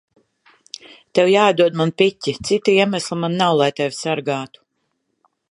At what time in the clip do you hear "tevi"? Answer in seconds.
3.83-3.99